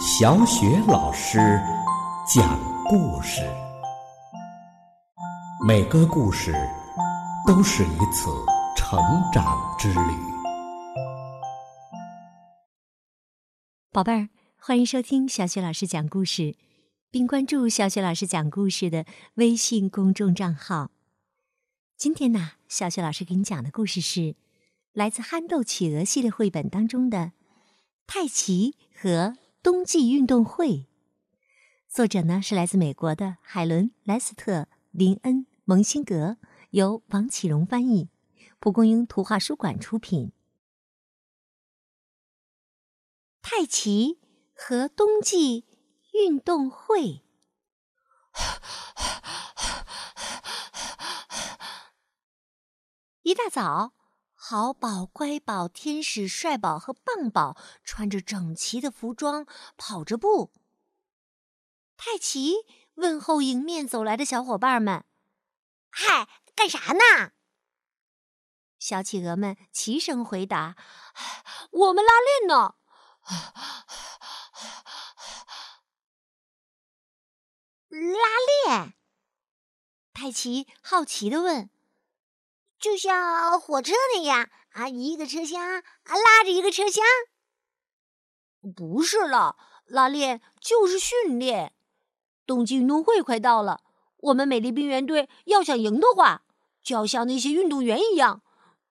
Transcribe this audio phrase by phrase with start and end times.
[0.00, 1.38] 小雪老师
[2.26, 3.42] 讲故事，
[5.66, 6.54] 每个故事
[7.46, 8.30] 都是一次
[8.74, 8.98] 成
[9.32, 10.00] 长之旅。
[13.90, 16.56] 宝贝儿，欢迎收听小雪老师讲故事，
[17.10, 19.04] 并关注小雪老师讲故事的
[19.34, 20.90] 微信公众账号。
[21.98, 24.36] 今天呢，小雪老师给你讲的故事是
[24.94, 27.18] 来自《憨豆企鹅》系列绘本当中的
[28.06, 30.68] 《泰奇和冬季运动会》。
[31.86, 36.36] 作者呢是来自美国的海伦·莱斯特、林恩·蒙辛格，
[36.70, 38.08] 由王启荣翻译，
[38.58, 40.32] 蒲公英图画书馆出品。
[43.40, 44.18] 太奇
[44.52, 45.64] 和冬季
[46.12, 47.22] 运动会。
[53.22, 53.92] 一大早，
[54.44, 59.46] 好宝、乖宝、天使、帅宝和棒宝穿着整齐的服装，
[59.76, 60.52] 跑着步。
[61.96, 62.54] 泰奇
[62.94, 65.04] 问候迎面走来的小伙伴们
[65.90, 67.30] ：“嗨，干啥呢？”
[68.80, 70.74] 小企鹅们齐声回答
[71.70, 72.74] ：“我们拉练呢。”
[77.90, 78.18] 拉
[78.66, 78.94] 练？
[80.12, 81.70] 泰奇好奇的问。
[82.82, 87.04] 就像火车那样啊，一个车厢啊拉着一个车厢。
[88.74, 91.72] 不是了，拉练就是训练。
[92.44, 93.84] 冬季运动会快到了，
[94.16, 96.42] 我们美丽冰原队要想赢的话，
[96.82, 98.42] 就要像那些运动员一样，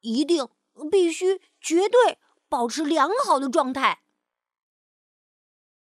[0.00, 0.46] 一定
[0.90, 4.02] 必须绝对保持良好的状态。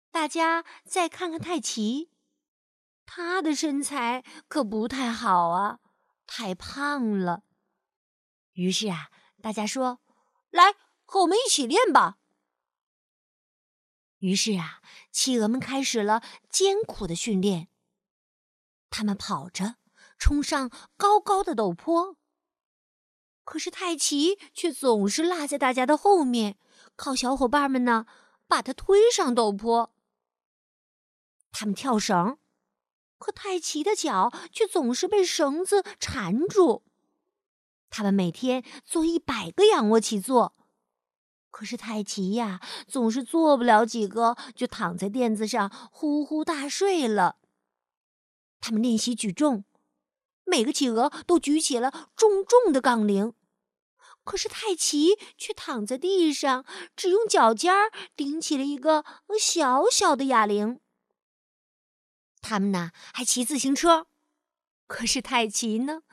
[0.10, 2.10] 大家再看看泰奇，
[3.06, 5.78] 他的身材可不太好啊，
[6.26, 7.44] 太胖了。
[8.54, 9.10] 于是啊，
[9.42, 10.00] 大家说
[10.52, 12.18] ：“来，和我们一起练吧。”
[14.20, 17.68] 于是啊，企鹅们开始了艰苦的训练。
[18.90, 19.76] 他们跑着
[20.18, 22.16] 冲上高高的陡坡，
[23.44, 26.58] 可是泰奇却总是落在大家的后面，
[26.96, 28.06] 靠小伙伴们呢
[28.48, 29.94] 把他推上陡坡。
[31.52, 32.38] 他们跳绳，
[33.18, 36.84] 可泰奇的脚却总是被绳子缠住。
[37.96, 40.56] 他们每天做一百个仰卧起坐，
[41.52, 47.36] 可是泰奇呀，总是做不了几个，就躺在垫子上呼呼大睡了。
[48.60, 49.66] 他们练习举重，
[50.44, 53.34] 每个企鹅都举起了重重的杠铃，
[54.24, 56.66] 可是泰奇却躺在地上，
[56.96, 59.06] 只用脚尖儿顶起了一个
[59.40, 60.80] 小小的哑铃。
[62.42, 64.08] 他们呢，还骑自行车。
[64.94, 66.04] 可是泰奇呢，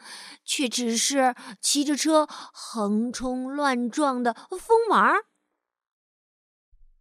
[0.42, 5.26] 却只是骑着车横冲乱撞的疯玩儿。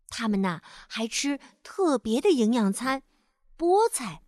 [0.09, 3.03] 他们呐，还吃特别的营养餐——
[3.57, 4.21] 菠菜。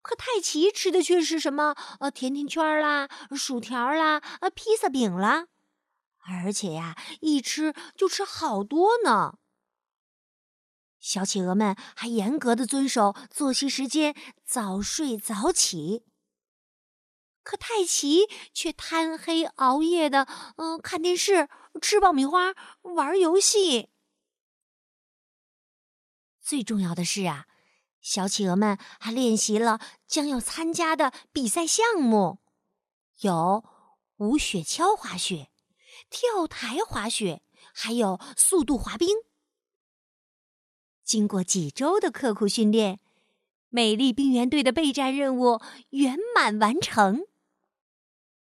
[0.00, 1.74] 可泰奇吃的却是什么？
[1.98, 5.48] 呃，甜甜圈啦，薯条啦，呃，披萨饼啦。
[6.18, 9.38] 而且呀，一吃就吃好多呢。
[11.00, 16.04] 小企鹅们还严格的遵守作息时间，早睡早起。
[17.48, 20.28] 可泰奇却贪黑熬夜的，
[20.58, 21.48] 嗯，看电视、
[21.80, 23.88] 吃爆米花、玩游戏。
[26.42, 27.46] 最重要的是啊，
[28.02, 32.40] 小企鹅们还练习了将要参加的比赛项目，
[33.20, 33.64] 有
[34.18, 35.50] 无雪橇滑雪、
[36.10, 37.40] 跳台滑雪，
[37.72, 39.16] 还有速度滑冰。
[41.02, 43.00] 经过几周的刻苦训练，
[43.70, 47.26] 美丽冰原队的备战任务圆满完成。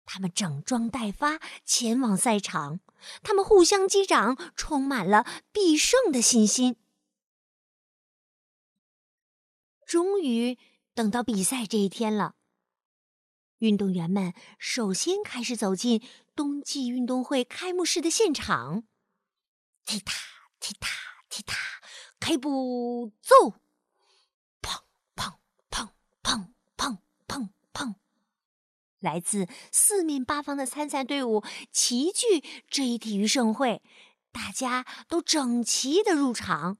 [0.07, 2.79] 他们整装待发，前往赛场。
[3.21, 6.77] 他们互相击掌，充满了必胜的信心。
[9.85, 10.57] 终于
[10.95, 12.33] 等到比赛这一天了。
[13.59, 16.01] 运动员们首先开始走进
[16.35, 18.83] 冬季运动会开幕式的现场。
[19.85, 20.15] 踢踏
[20.59, 20.89] 踢踏
[21.29, 21.57] 踢踏，
[22.19, 23.35] 开步走！
[24.61, 24.81] 砰
[25.15, 25.35] 砰
[25.69, 25.89] 砰
[26.23, 27.95] 砰砰砰砰
[28.99, 33.81] 来自四面八方的参赛队伍齐聚这一体育盛会，
[34.31, 36.77] 大家都整齐的入场。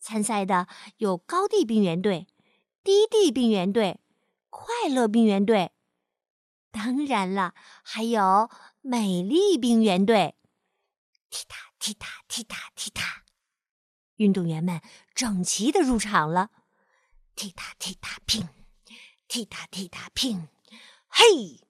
[0.00, 0.68] 参赛的
[0.98, 2.26] 有高地冰原队、
[2.82, 4.00] 低地冰原队、
[4.48, 5.72] 快乐冰原队，
[6.70, 8.50] 当然了，还有
[8.80, 10.36] 美丽冰原队。
[11.30, 13.24] 踢踏踢踏踢踏踢踏，
[14.16, 14.80] 运动员们
[15.14, 16.50] 整齐的入场了。
[17.34, 18.48] 踢踏踢踏乒，
[19.28, 20.48] 踢踏踢踏乒。
[21.20, 21.66] 嘿，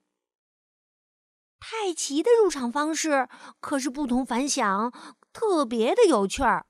[1.58, 3.30] 泰奇的入场方式
[3.60, 4.92] 可是不同凡响，
[5.32, 6.66] 特别的有趣儿。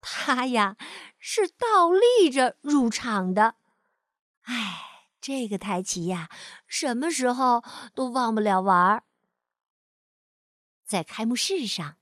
[0.00, 0.76] 他呀
[1.20, 3.54] 是倒立着入场的。
[4.42, 6.28] 哎，这个泰奇呀，
[6.66, 7.62] 什么时候
[7.94, 9.04] 都忘不了玩儿。
[10.84, 11.98] 在开幕式上，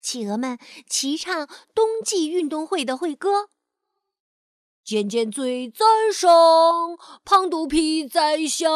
[0.00, 0.56] 企鹅们
[0.86, 3.50] 齐唱冬季运动会的会歌。
[4.84, 6.28] 尖尖嘴在上，
[7.24, 8.68] 胖肚皮在下，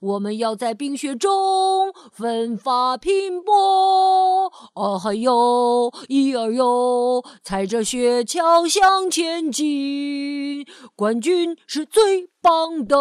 [0.00, 4.52] 我们要在冰雪中奋发拼搏。
[4.74, 10.64] 啊嗨哟，一二哟，踩着雪橇向前进，
[10.94, 12.96] 冠军是最棒的，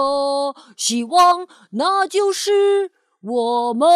[0.75, 2.91] 希望那就是
[3.21, 3.87] 我们。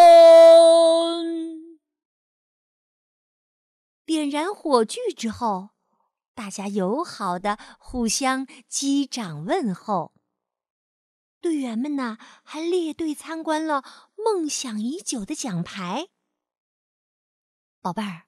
[4.06, 5.72] 点燃火炬之后。
[6.35, 10.13] 大家友好的互相击掌问候。
[11.39, 13.83] 队员们呢，还列队参观了
[14.15, 16.07] 梦想已久的奖牌。
[17.81, 18.24] 宝贝儿，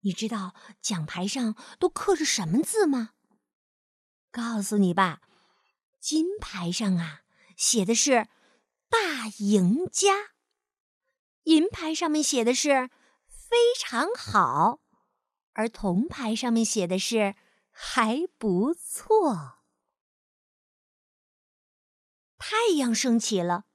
[0.00, 3.10] 你知道奖牌上都刻着什么字吗？
[4.30, 5.22] 告诉你吧，
[5.98, 7.22] 金牌上啊
[7.56, 8.28] 写的是
[8.90, 10.32] “大赢家”，
[11.44, 12.90] 银牌上面写的是
[13.26, 14.80] “非常好”，
[15.54, 17.34] 而铜牌上面写的是。
[17.78, 19.58] 还不错。
[22.38, 23.66] 太阳升起了，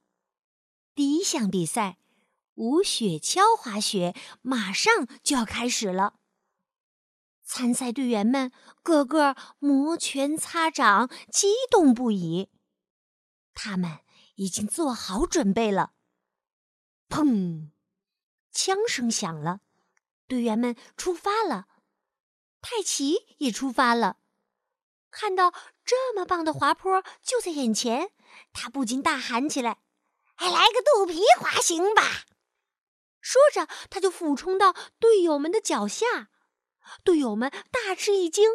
[0.92, 1.98] 第一项比赛——
[2.54, 4.12] 无雪橇滑雪，
[4.42, 6.18] 马上就要开始了。
[7.44, 8.50] 参赛队员们
[8.82, 12.50] 个个摩拳擦掌，激动不已。
[13.54, 14.00] 他们
[14.34, 15.92] 已经做好准备了。
[17.08, 17.70] 砰！
[18.50, 19.60] 枪声响了，
[20.26, 21.68] 队员们出发了。
[22.62, 24.16] 泰奇也出发了，
[25.10, 25.52] 看到
[25.84, 28.12] 这么棒的滑坡就在眼前，
[28.52, 29.82] 他不禁大喊起来
[30.34, 32.02] ：“还来个肚皮滑行吧！”
[33.20, 36.30] 说着，他就俯冲到队友们的脚下。
[37.04, 38.48] 队友们大吃一惊，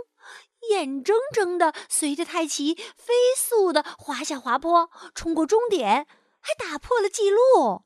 [0.69, 6.07] 眼睁睁的随着泰奇飞速的滑下滑坡，冲过终点，
[6.39, 7.85] 还打破了记录。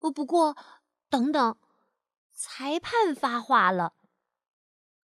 [0.00, 0.56] 哦，不过，
[1.08, 1.58] 等等，
[2.32, 3.94] 裁判发话了。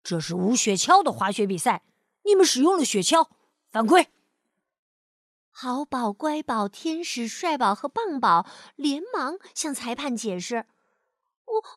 [0.04, 1.82] 这是无雪橇的滑雪比赛，
[2.24, 3.26] 你们使用了雪橇，
[3.70, 4.10] 犯规。
[5.50, 8.46] 好宝、乖宝、天使、帅宝和棒宝
[8.76, 10.66] 连忙向裁判解释：“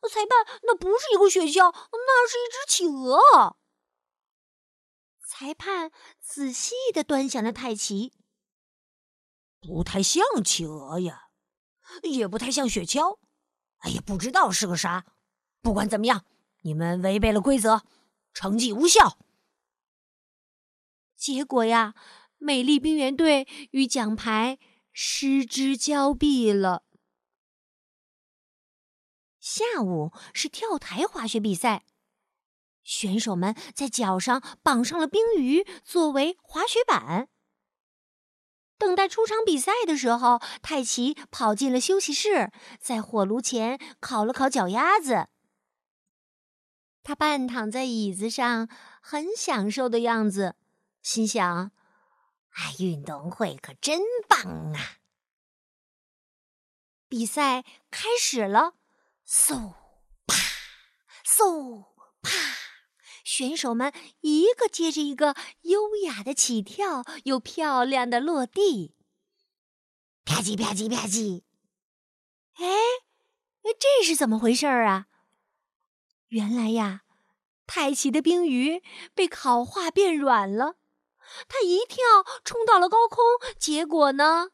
[0.01, 3.55] 我裁判，那不是一个雪橇，那是一只企鹅。”
[5.25, 8.11] 裁判仔细的端详着泰奇，
[9.61, 11.29] 不太像企鹅呀，
[12.03, 13.19] 也不太像雪橇。
[13.77, 15.05] 哎呀，不知道是个啥。
[15.61, 16.25] 不管怎么样，
[16.63, 17.83] 你们违背了规则。
[18.39, 19.17] 成绩无效，
[21.15, 21.95] 结果呀，
[22.37, 24.59] 美丽冰原队与奖牌
[24.93, 26.83] 失之交臂了。
[29.39, 31.83] 下午是跳台滑雪比赛，
[32.83, 37.29] 选手们在脚上绑上了冰鱼作为滑雪板。
[38.77, 45.29] 等待出场比赛的时候，泰奇跑进了休息室，在火炉前烤了烤脚丫子。
[47.07, 48.67] 他半躺在椅子上，
[48.99, 50.57] 很享受的样子，
[51.01, 51.71] 心想
[52.51, 54.97] ：“哎，运动会可真棒啊！”
[57.07, 58.73] 比赛开始了，
[59.25, 59.75] 嗖
[60.25, 60.35] 啪，
[61.25, 61.85] 嗖
[62.21, 62.29] 啪，
[63.23, 68.97] 选手们一个接着一个优雅的起跳，又漂亮的落地，
[70.25, 71.43] 啪叽啪叽啪叽。
[72.55, 72.67] 哎，
[73.79, 75.07] 这是怎么回事儿啊？
[76.29, 77.03] 原来呀，
[77.65, 80.75] 泰奇的冰鱼被烤化变软了，
[81.47, 82.03] 他一跳
[82.43, 83.23] 冲到了高空，
[83.57, 84.49] 结果呢，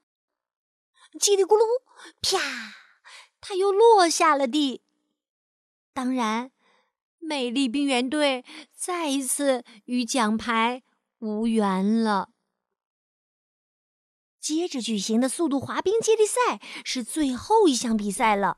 [1.20, 1.63] 叽里咕噜，
[2.22, 2.39] 啪，
[3.42, 4.84] 他又落下了地。
[5.94, 6.51] 当然，
[7.20, 8.44] 美丽冰原队
[8.75, 10.84] 再一次与奖牌
[11.20, 12.30] 无缘了。
[14.39, 18.58] 接着举行的速度滑冰接力赛是最后一项比赛了。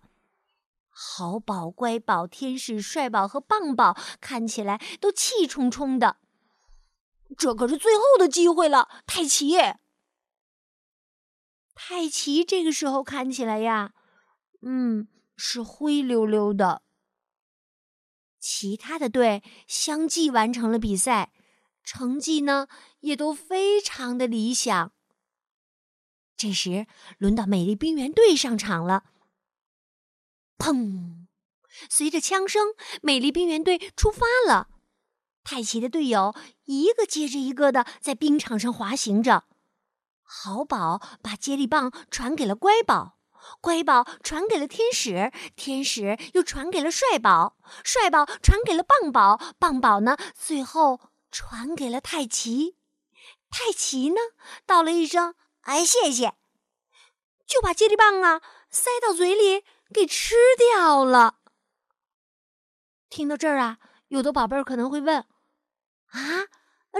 [0.97, 6.19] 好宝、乖宝、天使、帅宝和棒宝看起来都气冲冲的。
[7.37, 9.57] 这可是最后的机会了，泰奇！
[11.73, 13.91] 泰奇这个时候看起来呀，
[14.61, 16.81] 嗯，是灰溜溜的。
[18.39, 21.33] 其他的队相继完成了比赛，
[21.83, 22.67] 成绩呢
[23.01, 24.93] 也都非常的理想。
[26.37, 26.87] 这时，
[27.17, 29.03] 轮到美丽冰原队上场了。
[30.65, 31.27] 砰！
[31.91, 34.69] 随着枪声，美丽冰原队出发了。
[35.43, 39.43] 泰奇的队友一个接着一个的在冰场上滑行着。
[40.23, 43.19] 好宝把接力棒传给了乖宝，
[43.61, 52.77] 乖宝传给了天使，天使又传给了帅宝，帅宝传给了棒宝，棒宝呢，最后传给了太奇。
[53.51, 54.15] 太奇呢，
[54.65, 56.33] 道了一声“哎，谢谢”，
[57.45, 58.41] 就把接力棒啊
[58.71, 61.39] 塞到嘴里给吃掉了。
[63.09, 65.25] 听到这儿啊，有的宝贝儿可能会问
[66.11, 66.47] ：“啊，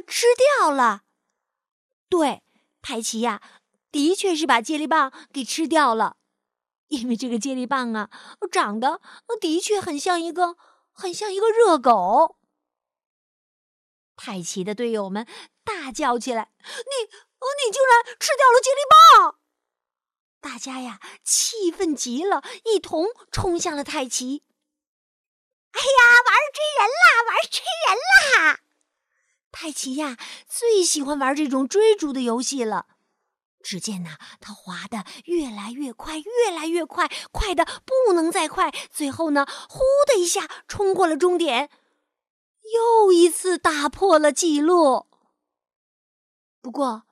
[0.08, 0.28] 吃
[0.60, 1.04] 掉了？”
[2.08, 2.44] 对，
[2.82, 3.42] 派奇呀，
[3.92, 6.18] 的确是把接力棒给吃掉了。
[6.88, 8.10] 因为这个接力棒啊，
[8.52, 9.02] 长得
[9.42, 10.56] 的确很像一个，
[10.92, 12.38] 很像一个热狗。
[14.16, 15.28] 太奇的队友们
[15.64, 19.40] 大叫起来：“你，你竟然吃掉了接力棒！”
[20.46, 24.44] 大家呀，气愤极了，一同冲向了太奇。
[25.72, 27.06] 哎呀，玩追人啦！
[27.26, 27.98] 玩追人
[28.46, 28.60] 啦！
[29.52, 30.16] 太奇呀，
[30.48, 32.86] 最喜欢玩这种追逐的游戏了。
[33.64, 38.72] 只见呐，他滑得越来越快，越来越快，快的不能再快。
[38.92, 41.72] 最后呢，呼的一下冲过了终点，
[42.72, 45.08] 又一次打破了记录。
[46.62, 47.08] 不过，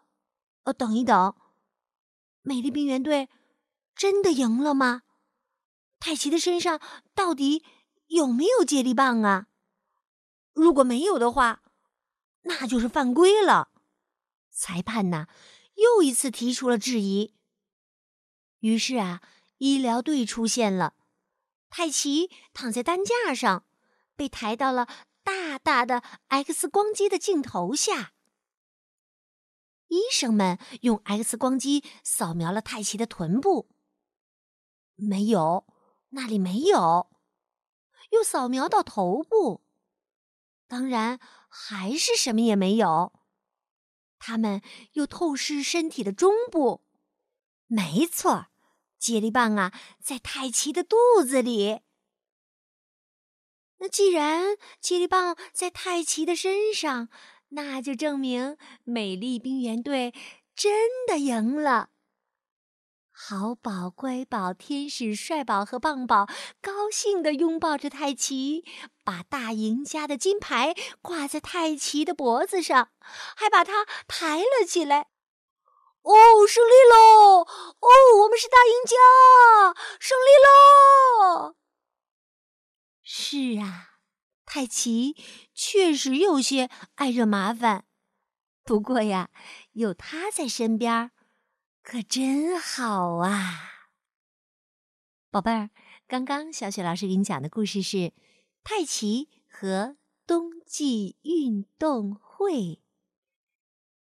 [0.65, 1.35] 呃，等一等，
[2.43, 3.29] 美丽冰原队
[3.95, 5.01] 真的赢了吗？
[5.99, 6.79] 泰奇的身上
[7.15, 7.63] 到底
[8.07, 9.47] 有没有接力棒啊？
[10.53, 11.63] 如果没有的话，
[12.41, 13.71] 那就是犯规了。
[14.51, 15.27] 裁判呐？
[15.75, 17.33] 又一次提出了质疑。
[18.59, 19.21] 于是啊，
[19.57, 20.95] 医疗队出现了。
[21.69, 23.65] 泰奇躺在担架上，
[24.15, 24.87] 被抬到了
[25.23, 28.13] 大大的 X 光机的镜头下。
[29.93, 33.69] 医生们用 X 光机扫描了泰奇的臀部，
[34.95, 35.67] 没有，
[36.09, 37.11] 那里没有。
[38.09, 39.63] 又扫描到头部，
[40.67, 43.13] 当然还是什么也没有。
[44.17, 44.61] 他们
[44.93, 46.83] 又透视身体的中部，
[47.67, 48.47] 没错，
[48.97, 51.81] 接力棒啊，在泰奇的肚子里。
[53.77, 57.09] 那既然接力棒在泰奇的身上，
[57.53, 60.13] 那就证明美丽冰原队
[60.55, 61.89] 真的赢了。
[63.15, 66.27] 好宝、乖宝、天使、帅宝和棒宝
[66.61, 68.65] 高兴地拥抱着泰奇，
[69.03, 72.89] 把大赢家的金牌挂在泰奇的脖子上，
[73.35, 75.09] 还把他抬了起来。
[76.01, 77.41] 哦，胜利喽！
[77.41, 77.87] 哦，
[78.23, 78.95] 我们是大赢家，
[79.99, 81.55] 胜利喽！
[83.03, 83.92] 是啊，
[84.53, 85.15] 泰奇
[85.55, 87.85] 确实有些爱惹麻烦，
[88.63, 89.31] 不过呀，
[89.71, 91.09] 有他在身边。
[91.81, 93.87] 可真好啊，
[95.31, 95.71] 宝贝儿！
[96.07, 97.97] 刚刚小雪老师给你讲的故事是
[98.63, 102.53] 《泰奇和冬季运动会》。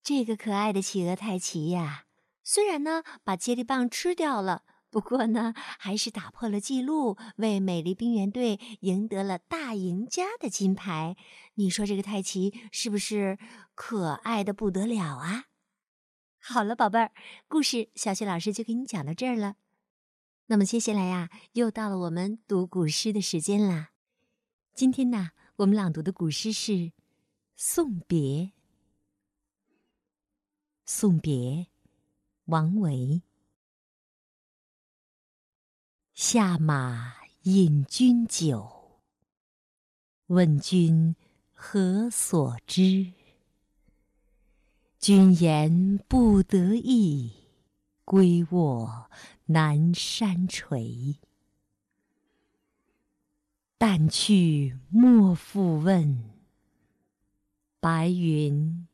[0.03, 2.05] 这个可爱的企鹅泰奇呀，
[2.43, 11.17] 虽然呢把接力棒吃掉了，不过呢还是打破了记录，为美丽冰原队赢得了大赢家的金牌。
[11.55, 13.39] 你说这个泰奇是不是
[13.73, 15.45] 可爱的不得了啊？
[16.37, 17.11] 好了，宝贝儿，
[17.47, 19.55] 故事小雪老师就给你讲到这儿了。
[20.45, 23.93] 那么接下来呀，又到了我们读古诗的时间啦。
[24.75, 26.71] 今天呢，我们朗读的古诗是
[27.55, 28.19] 《送别》。
[30.85, 31.65] 送别，
[32.45, 33.23] 王维。
[36.13, 39.01] 下马饮君酒，
[40.27, 41.15] 问君
[41.51, 43.13] 何所知？
[44.99, 47.31] 君言不得意，
[48.05, 49.09] 归卧
[49.47, 51.17] 南山陲。
[53.79, 56.29] 但去莫复问，
[57.79, 58.87] 白云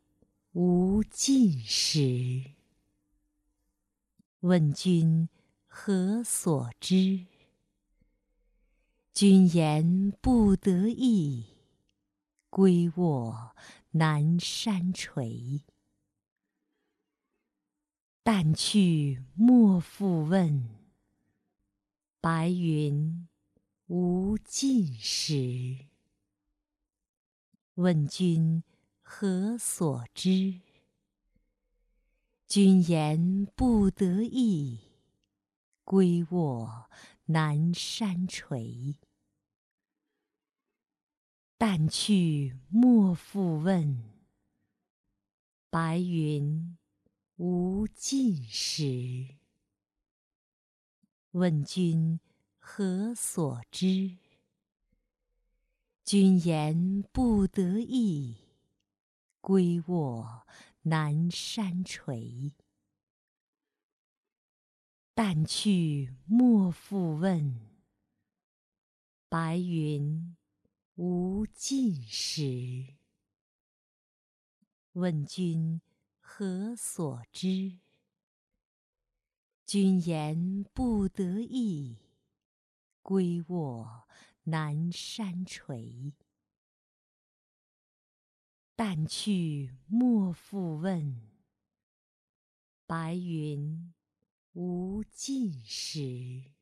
[0.53, 2.51] 无尽时。
[4.39, 5.27] 问君
[5.71, 7.27] 何所知？
[9.13, 11.45] 君言不得意，
[12.49, 13.55] 归卧
[13.91, 15.61] 南山陲。
[18.23, 20.67] 但去莫复问，
[22.19, 23.27] 白云
[23.87, 25.85] 无尽时。
[27.75, 28.63] 问君
[29.01, 30.59] 何所知？
[32.47, 34.79] 君言不得意，
[35.89, 36.87] 归卧
[37.25, 38.93] 南山陲。
[41.57, 44.03] 但去莫复问，
[45.71, 46.77] 白云。
[47.37, 49.37] 无尽时。
[51.31, 52.19] 问君
[52.59, 54.17] 何所知？
[56.03, 58.35] 君言不得意，
[59.41, 60.45] 归卧
[60.83, 62.51] 南山陲。
[65.21, 67.59] 但去莫复问，
[69.27, 70.37] 白云
[70.95, 72.95] 无尽时。
[74.93, 75.81] 问君
[76.21, 77.79] 何所知？
[79.65, 81.97] 君言不得意，
[83.01, 84.07] 归卧
[84.43, 86.13] 南山陲。
[88.73, 91.19] 但去莫复问，
[92.87, 93.93] 白云
[94.53, 96.58] 无尽时。